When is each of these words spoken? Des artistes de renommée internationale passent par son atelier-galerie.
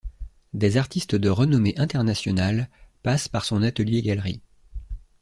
Des 0.55 0.77
artistes 0.77 1.13
de 1.13 1.29
renommée 1.29 1.75
internationale 1.77 2.69
passent 3.03 3.27
par 3.27 3.45
son 3.45 3.61
atelier-galerie. 3.61 4.41